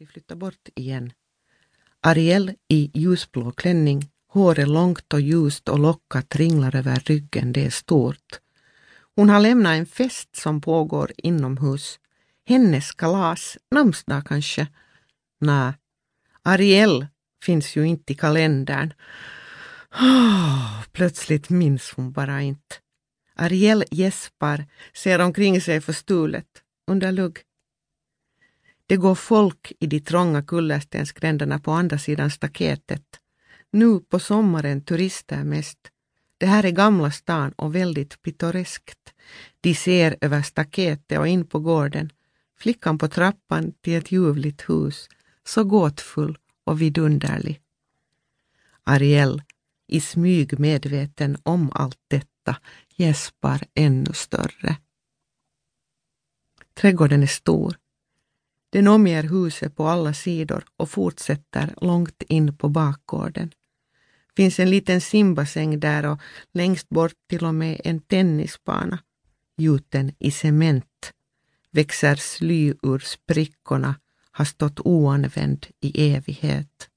[0.00, 1.12] de flyttat bort igen.
[2.00, 7.70] Ariel i ljusblå klänning, håret långt och ljust och lockat ringlar över ryggen, det är
[7.70, 8.40] stort.
[9.16, 11.98] Hon har lämnat en fest som pågår inomhus.
[12.46, 14.66] Hennes kalas, namnsdag kanske?
[15.40, 15.72] Nej,
[16.42, 17.06] Ariel
[17.44, 18.92] finns ju inte i kalendern.
[19.92, 22.76] Oh, plötsligt minns hon bara inte.
[23.34, 26.48] Ariel gäspar, ser omkring sig förstulet,
[26.86, 27.38] under lugg.
[28.90, 33.04] Det går folk i de trånga kullerstensgränderna på andra sidan staketet.
[33.70, 35.78] Nu på sommaren turister mest.
[36.38, 39.14] Det här är Gamla stan och väldigt pittoreskt.
[39.60, 42.12] De ser över staketet och in på gården.
[42.58, 45.08] Flickan på trappan till ett ljuvligt hus,
[45.44, 47.60] så gåtfull och vidunderlig.
[48.84, 49.42] Ariel,
[49.86, 52.56] i smyg medveten om allt detta,
[52.96, 54.76] gäspar ännu större.
[56.74, 57.76] Trädgården är stor.
[58.70, 63.52] Den omger huset på alla sidor och fortsätter långt in på bakgården.
[64.36, 66.20] finns en liten simbassäng där och
[66.52, 68.98] längst bort till och med en tennisbana
[69.56, 71.12] gjuten i cement
[71.70, 73.94] växer sly ur sprickorna,
[74.30, 76.88] har stått oanvänd i evighet.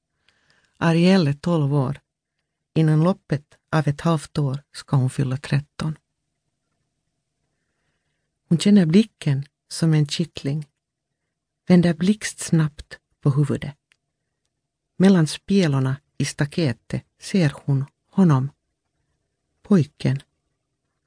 [0.77, 1.99] Ariel är tolv år.
[2.75, 5.97] Innan loppet av ett halvt år ska hon fylla tretton.
[8.49, 10.65] Hon känner blicken som en kittling,
[11.67, 13.75] vänder blixtsnabbt på huvudet.
[14.97, 18.49] Mellan spjälorna i staketet ser hon honom,
[19.61, 20.21] pojken.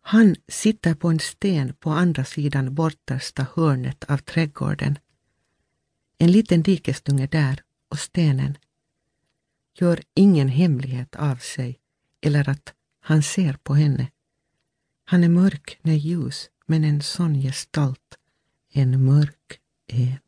[0.00, 4.98] Han sitter på en sten på andra sidan bortersta hörnet av trädgården.
[6.18, 8.58] En liten dikestunge där och stenen
[9.78, 11.78] gör ingen hemlighet av sig
[12.20, 14.10] eller att han ser på henne.
[15.04, 18.18] Han är mörk när ljus, men en sån gestalt,
[18.72, 20.25] en mörk en.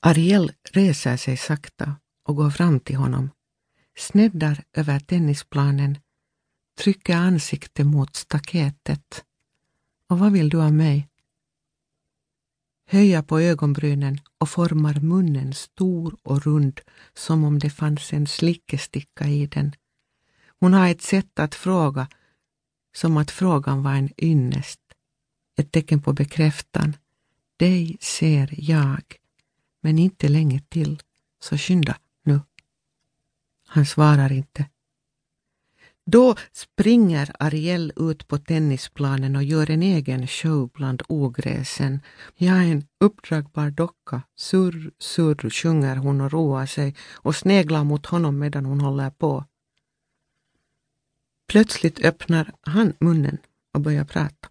[0.00, 3.30] Ariel reser sig sakta och går fram till honom,
[3.98, 5.98] sneddar över tennisplanen,
[6.78, 9.24] trycker ansiktet mot staketet.
[10.08, 11.10] Och vad vill du av mig?
[12.90, 16.80] höja på ögonbrynen och formar munnen stor och rund
[17.14, 19.72] som om det fanns en slickesticka i den.
[20.60, 22.08] Hon har ett sätt att fråga
[22.96, 24.80] som att frågan var en ynnest,
[25.58, 26.96] ett tecken på bekräftan.
[27.56, 29.02] Dig ser jag,
[29.80, 31.02] men inte länge till,
[31.40, 32.40] så skynda nu.
[33.66, 34.68] Han svarar inte.
[36.06, 42.00] Då springer Ariel ut på tennisplanen och gör en egen show bland ogräsen.
[42.36, 44.22] Jag är en uppdragbar docka.
[44.36, 49.44] Surr, surr sjunger hon och roar sig och sneglar mot honom medan hon håller på.
[51.48, 53.38] Plötsligt öppnar han munnen
[53.74, 54.49] och börjar prata.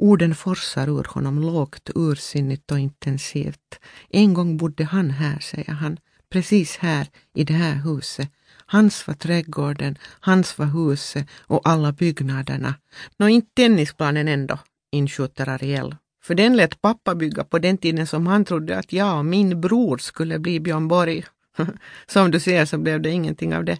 [0.00, 3.80] Orden forsar ur honom lågt, ursinnigt och intensivt.
[4.08, 5.98] En gång bodde han här, säger han,
[6.30, 8.30] precis här i det här huset
[8.70, 12.74] Hans var trädgården, hans var huset och alla byggnaderna.
[13.16, 14.58] Nå, inte tennisplanen ändå,
[14.92, 15.96] inskjuter Ariel.
[16.22, 19.60] För den lät pappa bygga på den tiden som han trodde att jag och min
[19.60, 21.24] bror skulle bli Björn Borg.
[22.06, 23.78] Som du ser så blev det ingenting av det.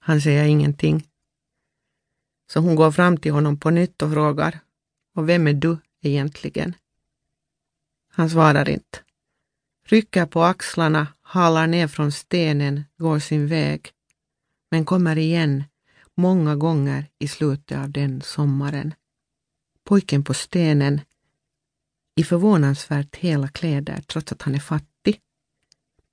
[0.00, 1.09] Han säger ingenting.
[2.52, 4.60] Så hon går fram till honom på nytt och frågar,
[5.14, 6.74] och vem är du egentligen?
[8.12, 8.98] Han svarar inte.
[9.86, 13.92] Rycker på axlarna halar ner från stenen, går sin väg,
[14.70, 15.64] men kommer igen
[16.14, 18.94] många gånger i slutet av den sommaren.
[19.84, 21.00] Pojken på stenen
[22.16, 25.20] i förvånansvärt hela kläder trots att han är fattig.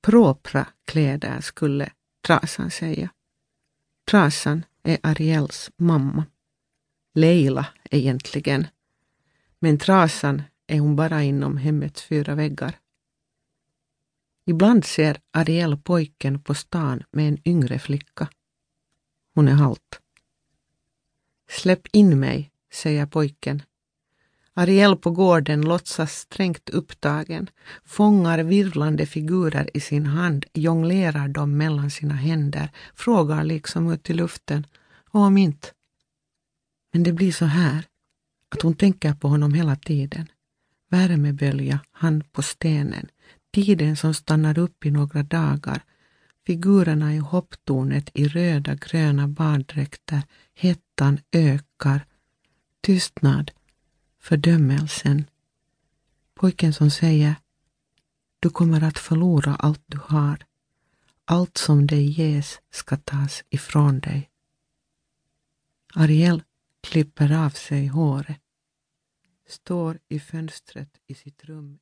[0.01, 1.91] Propra kläder skulle
[2.27, 3.09] Trasan säga.
[4.09, 6.25] Trasan är Ariels mamma.
[7.13, 8.67] Leila egentligen.
[9.59, 12.79] Men Trasan är hon bara inom hemmets fyra väggar.
[14.45, 18.29] Ibland ser Ariel pojken på stan med en yngre flicka.
[19.33, 20.01] Hon är halt.
[21.49, 23.61] Släpp in mig, säger pojken.
[24.57, 27.49] Ariel på gården låtsas strängt upptagen,
[27.85, 34.13] fångar virvlande figurer i sin hand, jonglerar dem mellan sina händer, frågar liksom ut i
[34.13, 34.65] luften.
[35.09, 35.67] Och om inte?
[36.93, 37.85] Men det blir så här,
[38.55, 40.27] att hon tänker på honom hela tiden.
[40.89, 43.07] Värmebölja, hand på stenen,
[43.53, 45.83] Tiden som stannar upp i några dagar,
[46.47, 50.21] figurerna i hopptornet i röda gröna baddräkter,
[50.55, 52.05] hettan ökar,
[52.81, 53.51] tystnad,
[54.19, 55.25] fördömelsen.
[56.33, 57.35] Pojken som säger
[58.39, 60.45] du kommer att förlora allt du har.
[61.25, 64.29] Allt som dig ges ska tas ifrån dig.
[65.93, 66.43] Ariel
[66.81, 68.41] klipper av sig håret,
[69.47, 71.79] står i fönstret i sitt rum